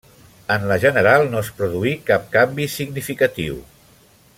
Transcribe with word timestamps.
En 0.53 0.63
la 0.71 0.77
general 0.83 1.27
no 1.33 1.43
es 1.47 1.51
produí 1.59 1.93
cap 2.09 2.27
canvi 2.39 2.69
significatiu. 2.79 3.65